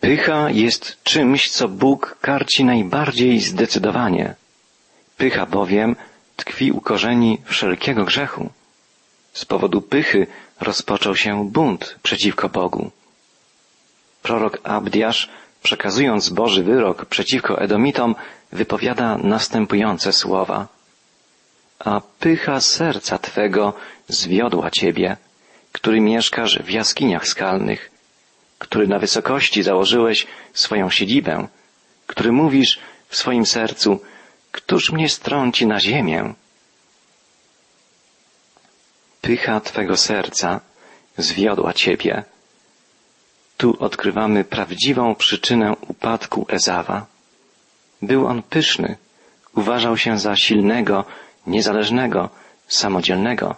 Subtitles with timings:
[0.00, 4.34] Pycha jest czymś, co Bóg karci najbardziej zdecydowanie.
[5.16, 5.96] Pycha bowiem
[6.36, 8.50] tkwi u korzeni wszelkiego grzechu.
[9.32, 10.26] Z powodu pychy
[10.60, 12.90] rozpoczął się bunt przeciwko Bogu.
[14.22, 15.28] Prorok Abdiasz,
[15.62, 18.14] przekazując Boży wyrok przeciwko Edomitom,
[18.52, 20.66] wypowiada następujące słowa.
[21.78, 23.72] A pycha serca Twego
[24.08, 25.16] zwiodła Ciebie,
[25.72, 27.90] który mieszkasz w jaskiniach skalnych,
[28.58, 31.48] który na wysokości założyłeś swoją siedzibę,
[32.06, 32.78] który mówisz
[33.08, 34.00] w swoim sercu,
[34.52, 36.34] któż mnie strąci na ziemię?
[39.20, 40.60] Pycha Twego serca
[41.18, 42.24] zwiodła Ciebie.
[43.56, 47.06] Tu odkrywamy prawdziwą przyczynę upadku Ezawa.
[48.02, 48.96] Był on pyszny,
[49.54, 51.04] uważał się za silnego,
[51.46, 52.30] niezależnego,
[52.68, 53.56] samodzielnego.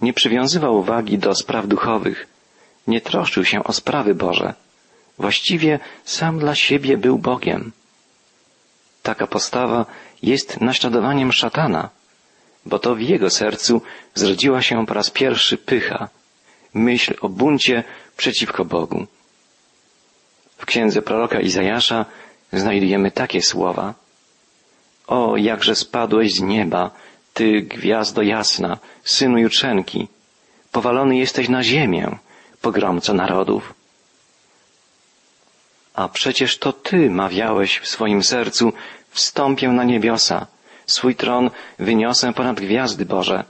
[0.00, 2.26] Nie przywiązywał uwagi do spraw duchowych,
[2.86, 4.54] nie troszczył się o sprawy Boże.
[5.18, 7.72] Właściwie sam dla siebie był Bogiem.
[9.02, 9.86] Taka postawa
[10.22, 11.88] jest naśladowaniem szatana,
[12.66, 13.82] bo to w jego sercu
[14.14, 16.08] zrodziła się po raz pierwszy pycha,
[16.74, 17.84] myśl o buncie
[18.16, 19.06] przeciwko Bogu.
[20.58, 22.06] W księdze proroka Izajasza
[22.52, 23.94] znajdujemy takie słowa.
[25.06, 26.90] O, jakże spadłeś z nieba,
[27.34, 30.08] ty gwiazdo jasna, synu jutrzenki,
[30.72, 32.18] powalony jesteś na ziemię,
[32.60, 33.74] pogromco narodów.
[35.94, 38.72] A przecież to ty mawiałeś w swoim sercu,
[39.10, 40.46] wstąpię na niebiosa,
[40.86, 43.44] swój tron wyniosę ponad gwiazdy Boże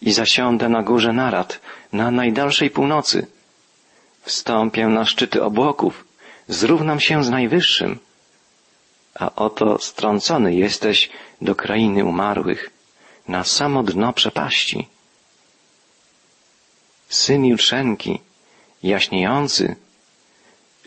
[0.00, 1.60] i zasiądę na górze narad,
[1.92, 3.26] na najdalszej północy.
[4.22, 6.04] Wstąpię na szczyty obłoków,
[6.48, 7.98] zrównam się z Najwyższym.
[9.14, 12.70] A oto strącony jesteś do krainy umarłych,
[13.28, 14.88] na samo dno przepaści.
[17.08, 18.20] Syn Jutrzenki,
[18.88, 19.76] jaśniejący,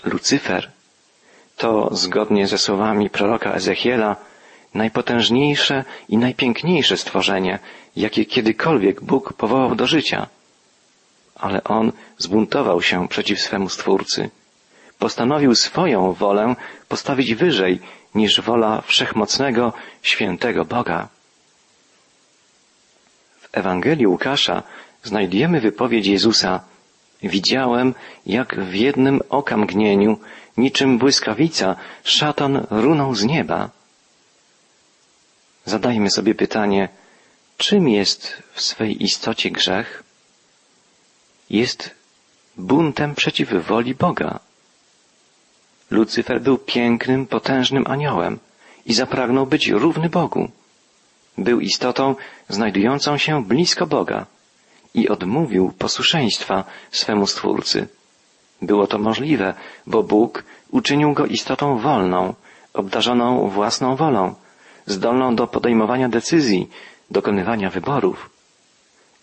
[0.04, 0.72] Lucyfer,
[1.58, 4.16] to zgodnie ze słowami proroka Ezechiela
[4.74, 7.60] najpotężniejsze i najpiękniejsze stworzenie,
[7.96, 10.28] jakie kiedykolwiek Bóg powołał do życia.
[11.36, 14.30] Ale on zbuntował się przeciw swemu Stwórcy.
[15.00, 16.56] Postanowił swoją wolę
[16.88, 17.80] postawić wyżej
[18.16, 21.08] niż wola wszechmocnego, świętego Boga.
[23.40, 24.64] W Ewangelii Łukasza
[25.04, 26.60] znajdujemy wypowiedź Jezusa
[27.24, 27.96] Widziałem,
[28.26, 30.20] jak w jednym okamgnieniu,
[30.58, 33.70] niczym błyskawica, szatan runął z nieba.
[35.66, 36.90] Zadajmy sobie pytanie,
[37.58, 40.04] czym jest w swej istocie grzech?
[41.50, 41.96] Jest
[42.58, 44.40] buntem przeciw woli Boga.
[45.92, 48.40] Lucyfer był pięknym, potężnym aniołem
[48.86, 50.52] i zapragnął być równy Bogu.
[51.38, 52.16] Był istotą
[52.50, 54.26] znajdującą się blisko Boga
[54.98, 57.88] i odmówił posłuszeństwa swemu Stwórcy.
[58.62, 59.54] Było to możliwe,
[59.88, 62.34] bo Bóg uczynił go istotą wolną,
[62.74, 64.36] obdarzoną własną wolą,
[64.86, 66.70] zdolną do podejmowania decyzji,
[67.12, 68.30] dokonywania wyborów.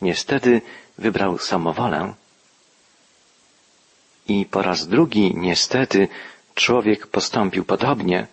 [0.02, 0.62] Niestety
[0.98, 2.14] wybrał samowolę.
[4.28, 6.08] I po raz drugi, niestety,
[6.54, 8.26] człowiek postąpił podobnie.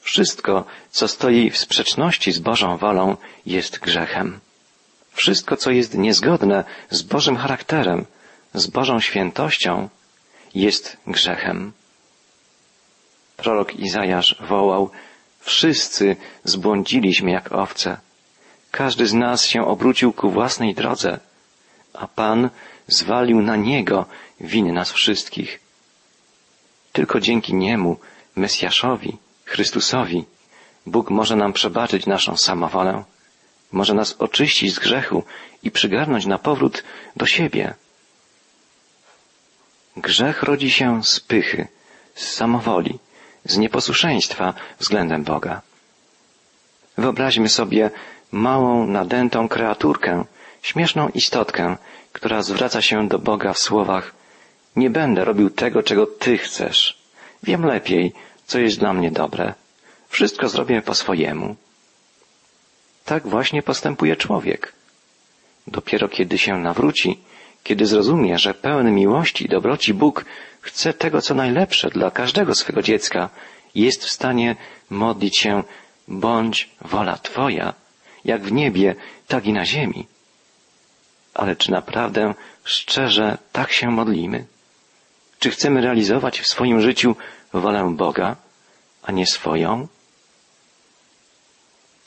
[0.00, 3.16] Wszystko, co stoi w sprzeczności z Bożą wolą,
[3.46, 4.40] jest grzechem.
[5.18, 8.06] Wszystko, co jest niezgodne z Bożym charakterem,
[8.54, 9.88] z Bożą świętością,
[10.54, 11.72] jest grzechem.
[13.36, 14.90] Prorok Izajasz wołał,
[15.40, 17.96] wszyscy zbłądziliśmy jak owce.
[18.70, 21.18] Każdy z nas się obrócił ku własnej drodze,
[21.94, 22.50] a Pan
[22.86, 24.06] zwalił na Niego
[24.40, 25.60] winy nas wszystkich.
[26.92, 27.96] Tylko dzięki Niemu,
[28.36, 30.24] Mesjaszowi, Chrystusowi,
[30.86, 33.04] Bóg może nam przebaczyć naszą samowolę
[33.72, 35.24] może nas oczyścić z grzechu
[35.62, 36.84] i przygarnąć na powrót
[37.16, 37.74] do siebie.
[39.96, 41.68] Grzech rodzi się z pychy,
[42.14, 42.98] z samowoli,
[43.44, 45.62] z nieposłuszeństwa względem Boga.
[46.98, 47.90] Wyobraźmy sobie
[48.32, 50.24] małą, nadętą kreaturkę,
[50.62, 51.76] śmieszną istotkę,
[52.12, 54.14] która zwraca się do Boga w słowach
[54.76, 56.98] Nie będę robił tego, czego Ty chcesz.
[57.42, 58.12] Wiem lepiej,
[58.46, 59.54] co jest dla mnie dobre.
[60.08, 61.56] Wszystko zrobię po swojemu.
[63.08, 64.72] Tak właśnie postępuje człowiek.
[65.66, 67.18] Dopiero kiedy się nawróci,
[67.62, 70.24] kiedy zrozumie, że pełen miłości i dobroci Bóg
[70.60, 73.30] chce tego, co najlepsze dla każdego swego dziecka,
[73.74, 74.56] jest w stanie
[74.90, 75.62] modlić się
[76.08, 77.74] bądź wola Twoja,
[78.24, 78.94] jak w niebie,
[79.28, 80.06] tak i na ziemi.
[81.34, 82.34] Ale czy naprawdę
[82.64, 84.44] szczerze tak się modlimy?
[85.38, 87.16] Czy chcemy realizować w swoim życiu
[87.52, 88.36] wolę Boga,
[89.02, 89.88] a nie swoją?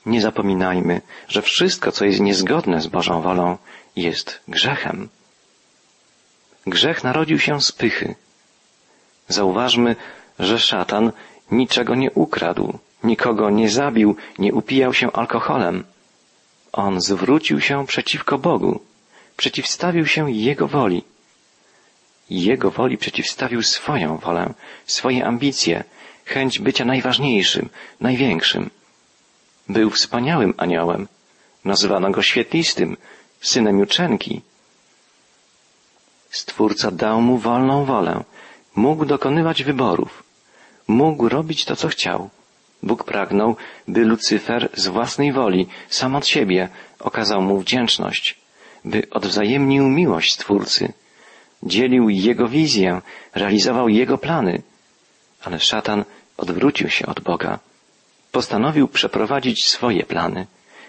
[0.05, 3.57] Nie zapominajmy, że wszystko, co jest niezgodne z Bożą wolą,
[3.95, 5.09] jest grzechem.
[6.67, 8.15] Grzech narodził się z pychy.
[9.27, 9.95] Zauważmy,
[10.39, 11.11] że szatan
[11.51, 15.83] niczego nie ukradł, nikogo nie zabił, nie upijał się alkoholem.
[16.71, 18.79] On zwrócił się przeciwko Bogu,
[19.37, 21.03] przeciwstawił się Jego woli.
[22.29, 24.53] Jego woli przeciwstawił swoją wolę,
[24.85, 25.83] swoje ambicje,
[26.25, 27.69] chęć bycia najważniejszym,
[27.99, 28.69] największym.
[29.69, 31.07] Był wspaniałym aniołem.
[31.65, 32.97] Nazywano go świetlistym,
[33.41, 34.41] synem Juczenki.
[36.29, 38.23] Stwórca dał mu wolną wolę.
[38.75, 40.23] Mógł dokonywać wyborów.
[40.87, 42.29] Mógł robić to, co chciał.
[42.83, 43.55] Bóg pragnął,
[43.87, 46.69] by Lucyfer z własnej woli, sam od siebie,
[46.99, 48.39] okazał mu wdzięczność,
[48.85, 50.93] by odwzajemnił miłość Stwórcy,
[51.63, 53.01] dzielił Jego wizję,
[53.35, 54.61] realizował Jego plany.
[55.43, 56.05] Ale szatan
[56.37, 57.59] odwrócił się od Boga.
[58.31, 60.47] Postanowił przeprowadzić swoje plany,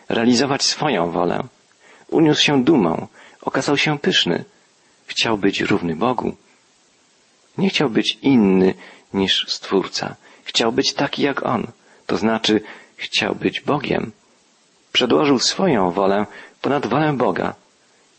[0.09, 1.45] realizować swoją wolę.
[2.09, 3.07] Uniósł się dumą,
[3.43, 4.45] okazał się pyszny.
[5.07, 6.37] Chciał być równy Bogu.
[7.59, 8.75] Nie chciał być inny
[9.15, 10.17] niż Stwórca.
[10.45, 11.67] Chciał być taki jak On,
[12.07, 12.61] to znaczy
[12.97, 14.13] chciał być Bogiem.
[14.93, 16.27] Przedłożył swoją wolę
[16.63, 17.55] ponad wolę Boga.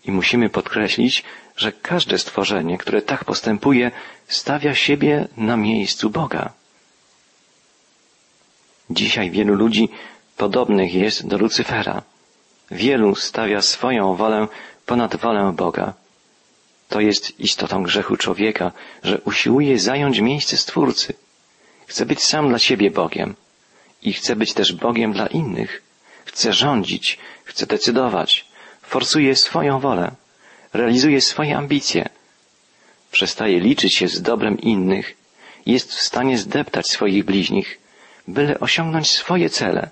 [0.05, 1.23] I musimy podkreślić,
[1.57, 3.91] że każde stworzenie, które tak postępuje,
[4.27, 6.53] stawia siebie na miejscu Boga.
[8.94, 9.90] Dzisiaj wielu ludzi
[10.38, 12.01] podobnych jest do Lucyfera.
[12.72, 14.48] Wielu stawia swoją wolę
[14.86, 15.94] ponad wolę Boga.
[16.90, 18.72] To jest istotą grzechu człowieka,
[19.04, 21.13] że usiłuje zająć miejsce Stwórcy.
[21.88, 23.36] Chce być sam dla siebie Bogiem
[24.01, 25.81] i chce być też Bogiem dla innych.
[26.25, 28.45] Chce rządzić, chce decydować,
[28.81, 30.12] forsuje swoją wolę,
[30.74, 32.10] realizuje swoje ambicje.
[33.12, 35.16] Przestaje liczyć się z dobrem innych,
[35.66, 37.82] jest w stanie zdeptać swoich bliźnich,
[38.27, 39.89] byle osiągnąć swoje cele,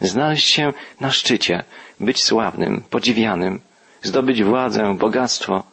[0.00, 1.64] znaleźć się na szczycie,
[2.00, 3.60] być sławnym, podziwianym,
[4.02, 5.64] zdobyć władzę, bogactwo,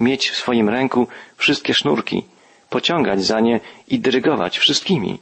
[0.00, 2.24] mieć w swoim ręku wszystkie sznurki,
[2.70, 5.18] pociągać za nie i dyrygować wszystkimi.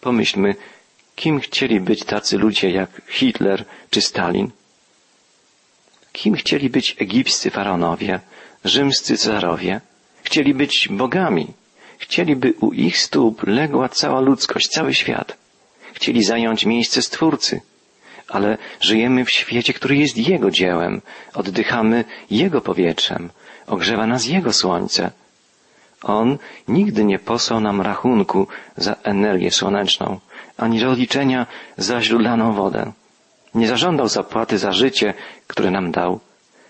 [0.00, 0.54] Pomyślmy,
[1.16, 4.50] kim chcieli być tacy ludzie jak Hitler czy Stalin?
[6.12, 8.20] Kim chcieli być egipscy faraonowie,
[8.64, 9.80] rzymscy carowie?
[10.22, 11.59] Chcieli być bogami.
[12.00, 15.36] Chcieliby u ich stóp legła cała ludzkość, cały świat.
[15.92, 17.60] Chcieli zająć miejsce Stwórcy.
[18.28, 21.00] Ale żyjemy w świecie, który jest Jego dziełem.
[21.34, 23.30] Oddychamy Jego powietrzem.
[23.66, 25.10] Ogrzewa nas Jego słońce.
[26.02, 26.38] On
[26.68, 30.20] nigdy nie posłał nam rachunku za energię słoneczną,
[30.56, 32.92] ani rozliczenia za źródlaną wodę.
[33.54, 35.14] Nie zażądał zapłaty za życie,
[35.46, 36.20] które nam dał.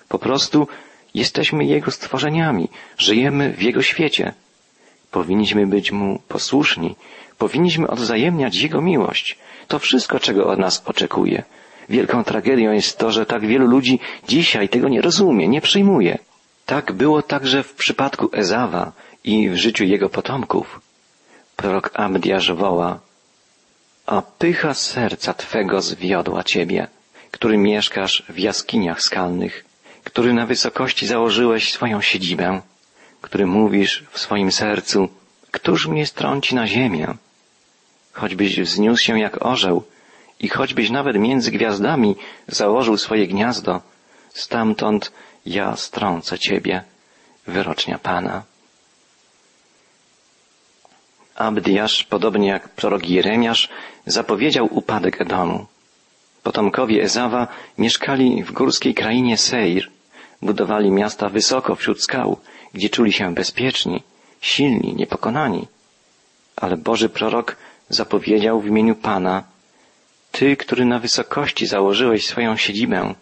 [0.09, 0.69] Po prostu
[1.15, 2.69] jesteśmy Jego stworzeniami,
[2.99, 4.33] żyjemy w Jego świecie.
[5.11, 6.97] Powinniśmy być Mu posłuszni,
[7.39, 9.39] powinniśmy odwzajemniać Jego miłość.
[9.69, 11.43] To wszystko, czego od nas oczekuje.
[11.89, 13.99] Wielką tragedią jest to, że tak wielu ludzi
[14.29, 16.19] dzisiaj tego nie rozumie, nie przyjmuje.
[16.67, 18.93] Tak było także w przypadku Ezawa
[19.25, 20.81] i w życiu jego potomków.
[21.57, 23.01] Prorok Abdiasz woła,
[24.07, 26.87] a pycha serca Twego zwiodła Ciebie,
[27.31, 29.65] który mieszkasz w jaskiniach skalnych,
[30.05, 32.61] który na wysokości założyłeś swoją siedzibę,
[33.21, 35.09] który mówisz w swoim sercu,
[35.51, 37.15] któż mnie strąci na ziemię?
[38.13, 39.85] Choćbyś wzniósł się jak orzeł
[40.41, 42.17] i choćbyś nawet między gwiazdami
[42.49, 43.81] założył swoje gniazdo,
[44.35, 45.13] stamtąd
[45.47, 46.85] ja strącę Ciebie,
[47.47, 48.43] wyrocznia Pana.
[51.35, 53.69] Abdiasz, podobnie jak prorok Jeremiasz,
[54.07, 55.67] zapowiedział upadek Edomu.
[56.43, 57.49] Potomkowie Ezawa
[57.79, 59.91] mieszkali w górskiej krainie Seir,
[60.43, 62.39] budowali miasta wysoko wśród skał,
[62.75, 64.03] gdzie czuli się bezpieczni,
[64.41, 65.69] silni, niepokonani.
[66.57, 67.57] Ale Boży prorok
[67.89, 69.45] zapowiedział w imieniu Pana,
[70.33, 73.15] Ty, który na wysokości założyłeś swoją siedzibę,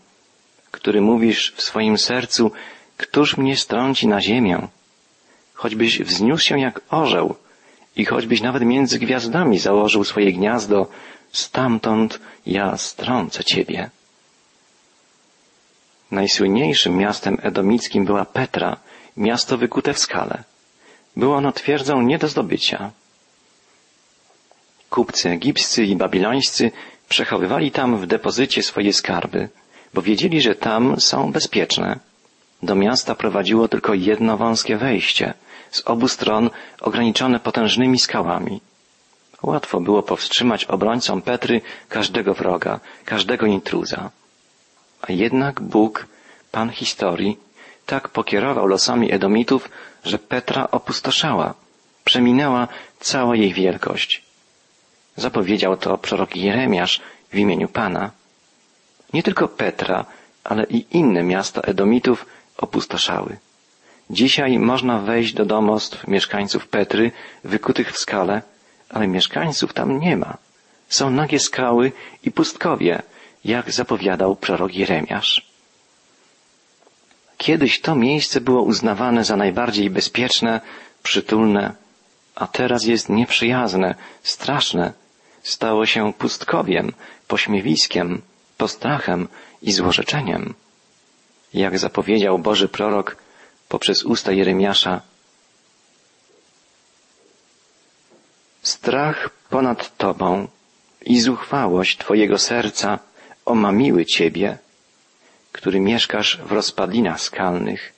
[0.71, 2.53] który mówisz w swoim sercu,
[2.97, 4.69] któż mnie strąci na ziemię?
[5.55, 7.35] Choćbyś wzniósł się jak orzeł,
[7.97, 10.87] i choćbyś nawet między gwiazdami założył swoje gniazdo,
[11.33, 13.91] stamtąd ja strącę ciebie.
[16.11, 18.77] Najsłynniejszym miastem edomickim była Petra,
[19.19, 20.45] miasto wykute w skale.
[21.17, 22.91] Było ono twierdzą nie do zdobycia.
[24.91, 26.71] Kupcy egipscy i babilońscy
[27.09, 29.49] przechowywali tam w depozycie swoje skarby,
[29.95, 31.99] bo wiedzieli, że tam są bezpieczne.
[32.63, 35.35] Do miasta prowadziło tylko jedno wąskie wejście–
[35.71, 38.61] z obu stron ograniczone potężnymi skałami.
[39.43, 44.11] Łatwo było powstrzymać obrońcom Petry każdego wroga, każdego intruza.
[45.01, 46.07] A jednak Bóg,
[46.53, 47.39] Pan historii,
[47.89, 49.71] tak pokierował losami Edomitów,
[50.05, 51.55] że Petra opustoszała,
[52.05, 52.69] przeminęła
[53.01, 54.23] cała jej wielkość.
[55.17, 57.01] Zapowiedział to prorok Jeremiasz
[57.33, 58.11] w imieniu Pana.
[59.13, 60.05] Nie tylko Petra,
[60.45, 62.27] ale i inne miasta Edomitów
[62.59, 63.37] opustoszały.
[64.11, 67.13] Dzisiaj można wejść do domostw mieszkańców Petry,
[67.45, 68.43] wykutych w skale,
[68.89, 70.37] ale mieszkańców tam nie ma.
[70.89, 71.93] Są nagie skały
[72.23, 73.03] i pustkowie,
[73.45, 75.48] jak zapowiadał prorok Jeremiasz.
[77.39, 80.61] Kiedyś to miejsce było uznawane za najbardziej bezpieczne,
[81.03, 81.75] przytulne,
[82.35, 84.93] a teraz jest nieprzyjazne, straszne.
[85.43, 86.93] Stało się pustkowiem,
[87.29, 88.23] pośmiewiskiem,
[88.57, 89.29] postrachem
[89.63, 90.55] i złorzeczeniem.
[91.55, 93.17] Jak zapowiedział Boży prorok
[93.69, 95.01] poprzez usta Jeremiasza,
[98.63, 100.49] Strach ponad Tobą
[101.03, 102.99] i zuchwałość Twojego serca
[103.45, 104.59] omamiły Ciebie,
[105.59, 107.93] który mieszkasz w rozpadlinach skalnych,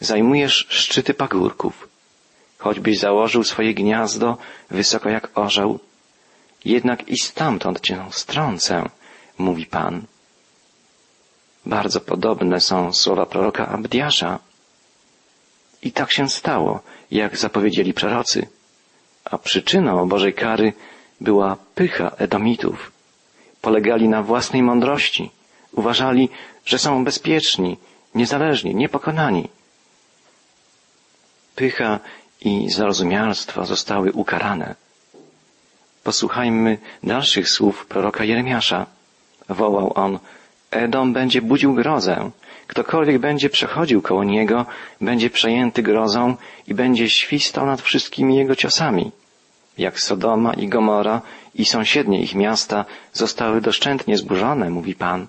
[0.00, 1.88] zajmujesz szczyty pagórków,
[2.58, 4.38] choćbyś założył swoje gniazdo
[4.70, 5.78] wysoko jak orzeł,
[6.64, 8.88] jednak i stamtąd Cię strącę,
[9.38, 10.02] mówi Pan.
[11.66, 14.38] Bardzo podobne są słowa proroka Abdiasza.
[15.82, 18.48] I tak się stało, jak zapowiedzieli prorocy.
[19.24, 20.72] A przyczyną Bożej kary
[21.20, 22.92] była pycha Edomitów.
[23.60, 25.30] Polegali na własnej mądrości.
[25.72, 26.28] Uważali,
[26.64, 27.76] że są bezpieczni,
[28.14, 29.48] niezależni, niepokonani.
[31.56, 32.00] Pycha
[32.40, 34.74] i zarozumialstwo zostały ukarane.
[36.04, 38.86] Posłuchajmy dalszych słów proroka Jeremiasza.
[39.48, 40.18] Wołał on,
[40.70, 42.30] Edom będzie budził grozę.
[42.66, 44.66] Ktokolwiek będzie przechodził koło niego,
[45.00, 49.12] będzie przejęty grozą i będzie świstał nad wszystkimi jego ciosami.
[49.78, 51.22] Jak Sodoma i Gomora
[51.54, 55.26] i sąsiednie ich miasta zostały doszczętnie zburzone, mówi Pan,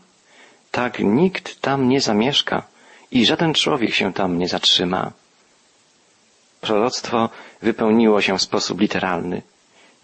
[0.73, 2.63] tak nikt tam nie zamieszka
[3.11, 5.11] i żaden człowiek się tam nie zatrzyma.
[6.61, 7.29] Proroctwo
[7.61, 9.41] wypełniło się w sposób literalny.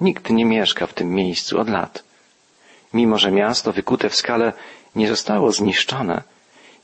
[0.02, 2.04] Nikt nie mieszka w tym miejscu od lat.
[2.94, 4.54] Mimo, że miasto wykute w skale
[4.96, 6.24] nie zostało zniszczone,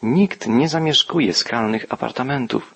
[0.03, 2.73] nikt nie zamieszkuje skalnych apartamentów.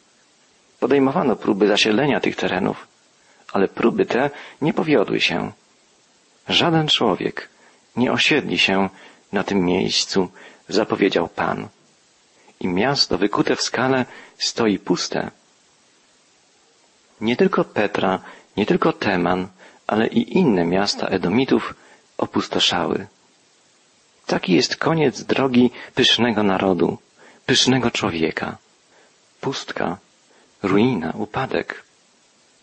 [0.79, 2.87] Podejmowano próby zasiedlenia tych terenów,
[3.53, 4.29] ale próby te
[4.61, 5.51] nie powiodły się.
[6.49, 7.49] Żaden człowiek
[7.95, 8.89] nie osiedli się
[9.31, 10.29] na tym miejscu,
[10.69, 11.67] zapowiedział Pan.
[12.59, 14.05] I miasto wykute w skale
[14.38, 15.31] stoi puste.
[17.21, 18.19] Nie tylko Petra,
[18.57, 19.47] nie tylko Teman,
[19.88, 21.73] ale i inne miasta Edomitów
[22.17, 23.07] opustoszały.
[24.25, 26.97] Taki jest koniec drogi pysznego narodu,
[27.45, 28.57] pysznego człowieka.
[29.41, 29.97] Pustka,
[30.63, 31.83] ruina, upadek.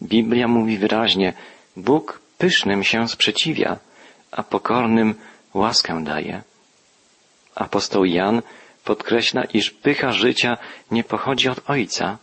[0.02, 1.32] Biblia mówi wyraźnie,
[1.76, 3.76] Bóg pysznym się sprzeciwia,
[4.30, 5.14] a pokornym
[5.54, 6.42] łaskę daje.
[7.56, 8.42] Apostoł Jan
[8.84, 10.56] podkreśla, iż pycha życia
[10.90, 12.18] nie pochodzi od Ojca.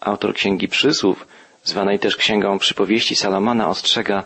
[0.00, 1.26] Autor Księgi Przysłów,
[1.64, 4.24] zwanej też Księgą Przypowieści Salomona, ostrzega,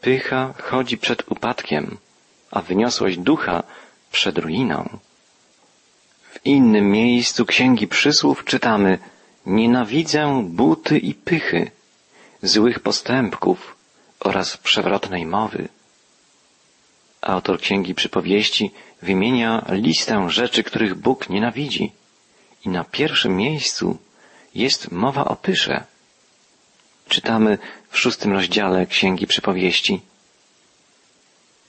[0.00, 1.96] pycha chodzi przed upadkiem,
[2.50, 3.62] a wyniosłość ducha
[4.12, 4.98] przed ruiną.
[6.32, 8.98] W innym miejscu Księgi Przysłów czytamy
[9.46, 11.70] Nienawidzę buty i pychy,
[12.42, 13.76] złych postępków
[14.20, 15.68] oraz przewrotnej mowy.
[17.20, 18.70] Autor Księgi Przypowieści
[19.04, 21.92] wymienia listę rzeczy, których Bóg nienawidzi.
[22.64, 23.98] I na pierwszym miejscu
[24.54, 25.84] jest mowa o pysze.
[27.08, 27.58] Czytamy
[27.90, 30.00] w szóstym rozdziale Księgi Przypowieści.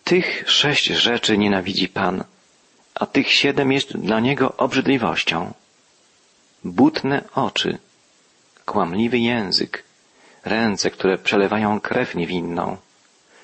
[0.04, 2.24] Tych sześć rzeczy nienawidzi Pan,
[2.96, 5.54] a tych siedem jest dla Niego obrzydliwością.
[6.64, 7.78] Butne oczy,
[8.66, 9.84] kłamliwy język,
[10.46, 12.78] ręce, które przelewają krew niewinną,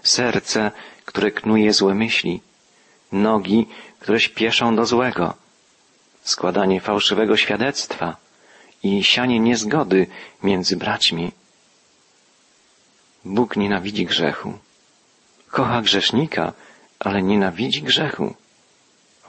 [0.03, 0.71] serce,
[1.05, 2.41] które knuje złe myśli,
[3.11, 3.67] nogi,
[3.99, 5.33] które śpieszą do złego,
[6.23, 8.15] składanie fałszywego świadectwa
[8.83, 10.07] i sianie niezgody
[10.43, 11.31] między braćmi.
[13.25, 14.53] Bóg nienawidzi grzechu.
[15.49, 16.53] Kocha grzesznika,
[16.99, 18.35] ale nienawidzi grzechu.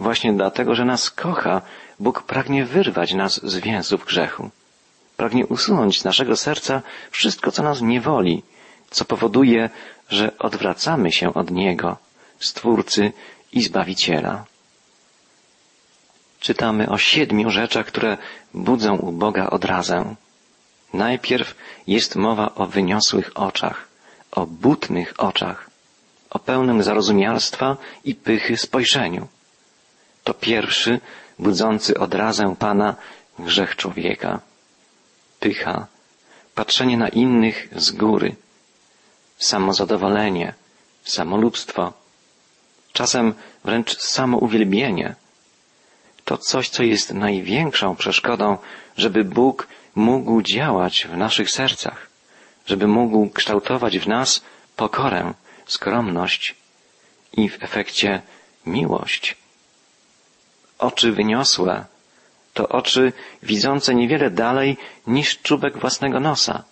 [0.00, 1.62] Właśnie dlatego, że nas kocha,
[1.98, 4.50] Bóg pragnie wyrwać nas z więzów grzechu.
[5.16, 8.42] Pragnie usunąć z naszego serca wszystko, co nas niewoli,
[8.90, 9.70] co powoduje,
[10.08, 11.96] że odwracamy się od Niego,
[12.38, 13.12] Stwórcy
[13.52, 14.44] i Zbawiciela.
[16.40, 18.18] Czytamy o siedmiu rzeczach, które
[18.54, 20.14] budzą u Boga odrazę.
[20.92, 21.54] Najpierw
[21.87, 23.88] jest mowa o wyniosłych oczach,
[24.30, 25.71] o butnych oczach,
[26.30, 29.28] o pełnym zarozumialstwa i pychy spojrzeniu.
[30.25, 31.00] To pierwszy,
[31.38, 32.97] budzący odrazę Pana,
[33.38, 34.40] grzech człowieka.
[35.40, 35.87] Pycha,
[36.54, 38.37] patrzenie na innych z góry,
[39.38, 40.54] samozadowolenie,
[41.04, 42.01] samolubstwo,
[42.92, 43.34] czasem
[43.64, 45.14] wręcz samouwielbienie.
[46.25, 48.58] To coś, co jest największą przeszkodą,
[48.96, 52.06] żeby Bóg mógł działać w naszych sercach,
[52.66, 54.42] żeby mógł kształtować w nas
[54.76, 55.34] pokorę,
[55.66, 56.54] skromność
[57.32, 58.22] i w efekcie
[58.66, 59.37] miłość.
[60.78, 61.84] Oczy wyniosłe
[62.54, 66.64] to oczy widzące niewiele dalej niż czubek własnego nosa.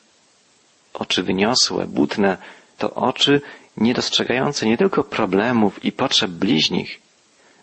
[0.94, 2.36] Oczy wyniosłe, butne,
[2.78, 3.40] to oczy
[3.76, 7.00] niedostrzegające nie tylko problemów i potrzeb bliźnich,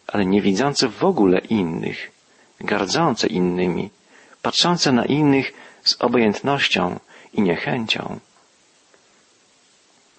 [0.08, 2.12] ale nie widzące w ogóle innych,
[2.60, 3.90] gardzące innymi,
[4.42, 7.00] patrzące na innych z obojętnością
[7.34, 8.20] i niechęcią.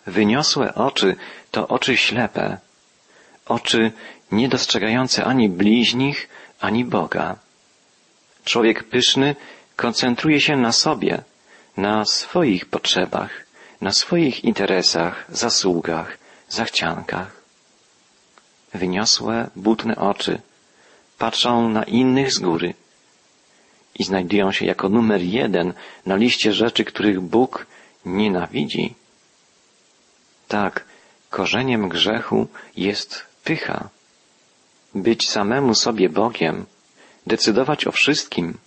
[0.06, 1.16] Wyniosłe oczy
[1.50, 2.58] to oczy ślepe,
[3.46, 3.92] oczy
[4.32, 6.28] niedostrzegające ani bliźnich,
[6.60, 7.36] ani Boga.
[8.44, 9.36] Człowiek pyszny
[9.76, 11.22] koncentruje się na sobie,
[11.76, 13.47] na swoich potrzebach,
[13.80, 16.18] na swoich interesach, zasługach,
[16.48, 17.36] zachciankach.
[18.74, 20.40] Wyniosłe, butne oczy
[21.18, 22.74] patrzą na innych z góry
[23.98, 25.72] i znajdują się jako numer jeden
[26.06, 27.66] na liście rzeczy, których Bóg
[28.04, 28.94] nienawidzi.
[30.48, 30.84] Tak,
[31.30, 33.88] korzeniem grzechu jest pycha.
[34.94, 36.66] Być samemu sobie Bogiem,
[37.26, 38.58] decydować o wszystkim,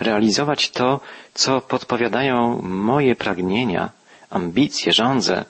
[0.00, 1.00] realizować to,
[1.34, 3.90] co podpowiadają moje pragnienia,
[4.30, 5.44] ambicje, żądze,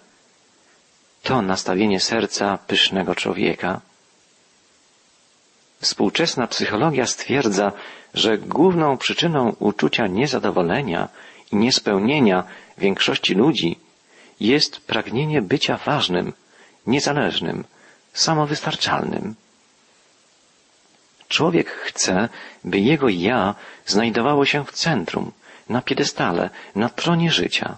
[1.22, 3.80] to nastawienie serca pysznego człowieka.
[5.80, 7.72] Współczesna psychologia stwierdza,
[8.14, 11.08] że główną przyczyną uczucia niezadowolenia
[11.52, 12.44] i niespełnienia
[12.78, 13.78] większości ludzi
[14.40, 16.32] jest pragnienie bycia ważnym,
[16.86, 17.64] niezależnym,
[18.12, 19.34] samowystarczalnym.
[21.28, 22.28] Człowiek chce,
[22.64, 23.54] by jego ja
[23.86, 25.32] znajdowało się w centrum,
[25.68, 27.76] na piedestale, na tronie życia.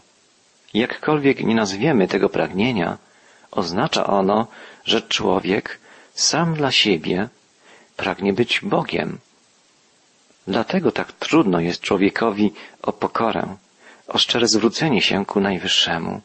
[0.75, 2.99] Jakkolwiek nie nazwiemy tego pragnienia,
[3.51, 4.47] oznacza ono,
[4.85, 5.79] że człowiek
[6.15, 7.29] sam dla siebie
[7.97, 9.19] pragnie być Bogiem.
[10.47, 13.57] Dlatego tak trudno jest człowiekowi o pokorę,
[14.09, 16.21] o szczere zwrócenie się ku Najwyższemu.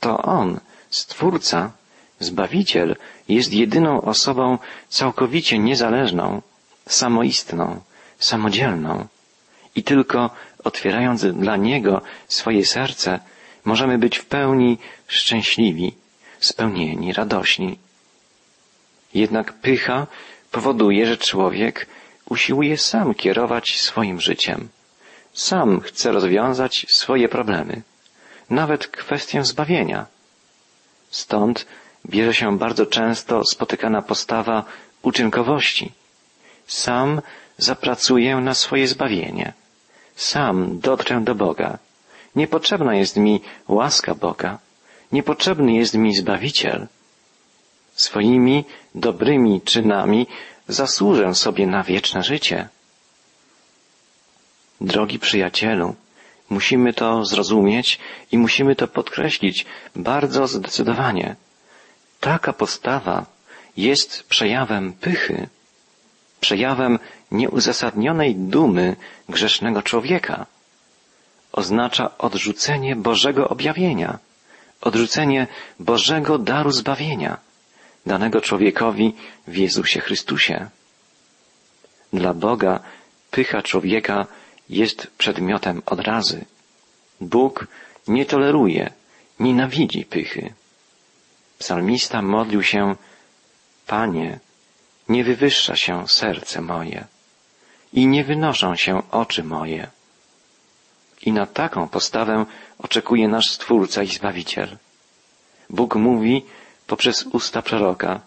[0.00, 1.70] To On, Stwórca,
[2.18, 2.96] Zbawiciel,
[3.28, 6.42] jest jedyną osobą całkowicie niezależną,
[6.86, 7.80] samoistną,
[8.18, 9.06] samodzielną.
[9.76, 10.30] I tylko
[10.64, 13.20] otwierając dla Niego swoje serce,
[13.64, 15.94] możemy być w pełni szczęśliwi,
[16.40, 17.78] spełnieni, radośni.
[19.14, 20.06] Jednak pycha
[20.50, 21.86] powoduje, że człowiek
[22.28, 24.68] usiłuje sam kierować swoim życiem.
[25.32, 27.82] Sam chce rozwiązać swoje problemy,
[28.50, 30.06] nawet kwestię zbawienia.
[31.10, 31.66] Stąd
[32.06, 34.64] bierze się bardzo często spotykana postawa
[35.02, 35.92] uczynkowości.
[36.66, 37.22] Sam
[37.58, 39.52] zapracuję na swoje zbawienie.
[40.20, 41.78] Sam dotrę do Boga.
[42.36, 44.58] Niepotrzebna jest mi łaska Boga.
[45.12, 46.86] Niepotrzebny jest mi Zbawiciel.
[47.94, 50.26] Swoimi dobrymi czynami
[50.68, 52.68] zasłużę sobie na wieczne życie.
[54.80, 55.94] Drogi przyjacielu,
[56.50, 57.98] musimy to zrozumieć
[58.32, 61.36] i musimy to podkreślić bardzo zdecydowanie.
[62.20, 63.26] Taka postawa
[63.76, 65.48] jest przejawem pychy,
[66.40, 66.98] przejawem
[67.30, 68.96] nieuzasadnionej dumy
[69.28, 70.46] grzesznego człowieka.
[71.52, 74.18] Oznacza odrzucenie Bożego objawienia,
[74.80, 75.46] odrzucenie
[75.80, 77.38] Bożego daru zbawienia,
[78.06, 79.14] danego człowiekowi
[79.46, 80.68] w Jezusie Chrystusie.
[82.12, 82.80] Dla Boga
[83.30, 84.26] pycha człowieka
[84.68, 86.44] jest przedmiotem odrazy.
[87.20, 87.66] Bóg
[88.08, 88.90] nie toleruje,
[89.40, 90.52] nienawidzi pychy.
[91.58, 92.96] Psalmista modlił się,
[93.86, 94.38] Panie,
[95.08, 97.06] nie wywyższa się serce moje
[97.92, 99.90] i nie wynoszą się oczy moje.
[101.22, 102.46] I na taką postawę
[102.78, 104.76] oczekuje nasz Stwórca i Zbawiciel.
[105.70, 106.44] Bóg mówi
[106.86, 108.20] poprzez usta proroka,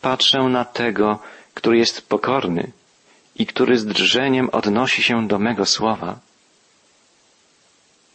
[0.00, 1.18] patrzę na tego,
[1.54, 2.72] który jest pokorny
[3.36, 6.18] i który z drżeniem odnosi się do mego słowa.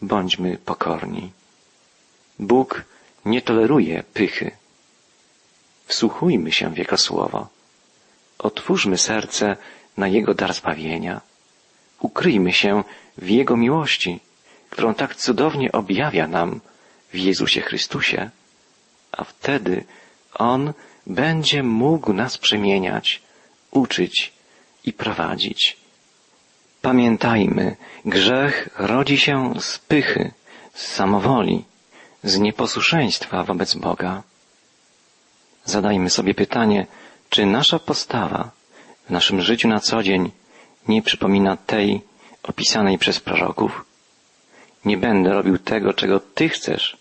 [0.01, 1.31] Bądźmy pokorni.
[2.39, 2.83] Bóg
[3.25, 4.51] nie toleruje pychy.
[5.85, 7.47] Wsłuchujmy się w Jego słowo.
[8.39, 9.57] Otwórzmy serce
[9.97, 11.21] na Jego dar zbawienia.
[11.99, 12.83] Ukryjmy się
[13.17, 14.19] w Jego miłości,
[14.69, 16.61] którą tak cudownie objawia nam
[17.13, 18.29] w Jezusie Chrystusie,
[19.11, 19.83] a wtedy
[20.33, 20.73] On
[21.07, 23.21] będzie mógł nas przemieniać,
[23.71, 24.33] uczyć
[24.85, 25.77] i prowadzić.
[26.81, 27.75] Pamiętajmy,
[28.05, 30.31] grzech rodzi się z pychy,
[30.73, 31.65] z samowoli,
[32.23, 34.23] z nieposłuszeństwa wobec Boga.
[35.65, 36.87] Zadajmy sobie pytanie,
[37.29, 38.51] czy nasza postawa
[39.11, 40.31] w naszym życiu na co dzień
[40.87, 42.01] nie przypomina tej
[42.43, 43.85] opisanej przez proroków?
[44.85, 46.97] Nie będę robił tego, czego Ty chcesz.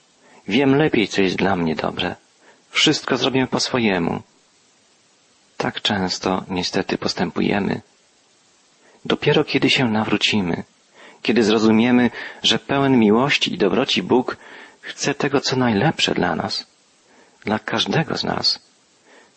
[0.49, 2.17] Wiem lepiej, co jest dla mnie dobre.
[2.71, 4.23] Wszystko zrobię po swojemu.
[5.57, 7.81] Tak często niestety postępujemy.
[9.05, 10.65] Dopiero kiedy się nawrócimy,
[11.23, 12.11] kiedy zrozumiemy,
[12.43, 14.37] że pełen miłości i dobroci Bóg
[14.81, 16.67] chce tego, co najlepsze dla nas,
[17.45, 18.59] dla każdego z nas,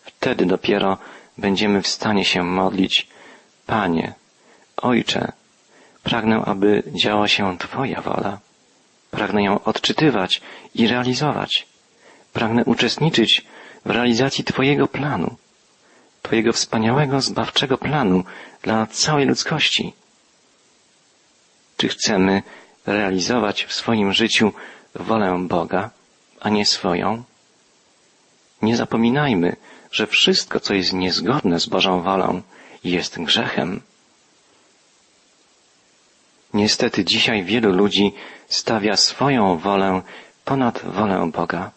[0.04, 0.98] wtedy dopiero
[1.38, 3.08] będziemy w stanie się modlić,
[3.66, 4.14] Panie,
[4.78, 5.32] Ojcze,
[6.04, 8.40] pragnę, aby działa się Twoja wola.
[9.12, 10.42] Pragnę ją odczytywać
[10.76, 11.68] i realizować.
[12.34, 13.46] Pragnę uczestniczyć
[13.86, 15.36] w realizacji Twojego planu,
[16.22, 18.24] Twojego wspaniałego, zbawczego planu
[18.62, 19.94] dla całej ludzkości.
[21.78, 22.44] Czy chcemy
[22.86, 24.54] realizować w swoim życiu
[24.96, 25.90] wolę Boga,
[26.40, 27.24] a nie swoją?
[28.62, 29.56] Nie zapominajmy,
[29.94, 32.42] że wszystko, co jest niezgodne z Bożą wolą,
[32.84, 33.82] jest grzechem.
[36.54, 38.14] Niestety dzisiaj wielu ludzi
[38.48, 40.02] stawia swoją wolę
[40.46, 41.72] ponad wolę Boga.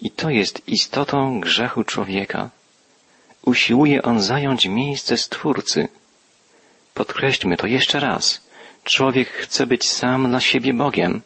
[0.00, 2.50] I to jest istotą grzechu człowieka.
[3.42, 5.88] Usiłuje on zająć miejsce Stwórcy.
[6.94, 8.40] Podkreślmy to jeszcze raz.
[8.84, 11.22] Człowiek chce być sam dla siebie Bogiem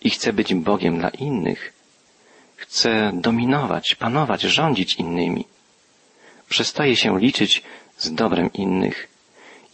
[0.00, 1.72] i chce być Bogiem dla innych.
[2.56, 5.44] Chce dominować, panować, rządzić innymi.
[6.50, 7.62] Przestaje się liczyć
[7.98, 9.08] z dobrem innych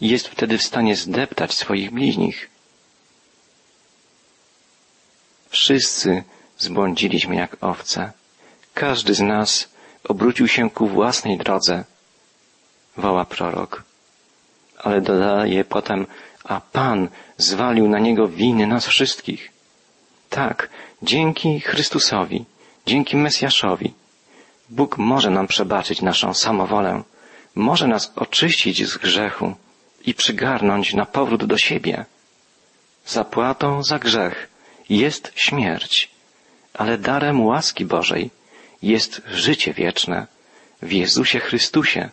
[0.01, 2.49] i jest wtedy w stanie zdeptać swoich bliźnich.
[5.49, 6.23] Wszyscy
[6.57, 8.11] zbłądziliśmy jak owce.
[8.73, 9.69] Każdy z nas
[10.03, 11.83] obrócił się ku własnej drodze,
[12.97, 13.83] woła prorok.
[14.77, 16.07] Ale dodaje potem,
[16.43, 19.51] a Pan zwalił na niego winy nas wszystkich.
[20.29, 20.69] Tak,
[21.03, 22.45] dzięki Chrystusowi,
[22.85, 23.93] dzięki Mesjaszowi,
[24.69, 27.03] Bóg może nam przebaczyć naszą samowolę,
[27.55, 29.55] może nas oczyścić z grzechu
[30.05, 32.05] i przygarnąć na powrót do siebie.
[33.05, 34.49] Zapłatą za grzech
[34.89, 36.11] jest śmierć,
[36.73, 38.29] ale darem łaski Bożej
[38.81, 40.27] jest życie wieczne
[40.81, 42.09] w Jezusie Chrystusie,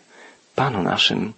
[0.55, 1.33] Panu naszym.